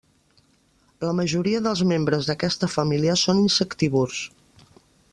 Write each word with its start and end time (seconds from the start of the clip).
La 1.07 1.11
majoria 1.19 1.59
dels 1.67 1.83
membres 1.91 2.31
d'aquesta 2.31 2.73
família 2.79 3.19
són 3.27 3.45
insectívors. 3.45 4.27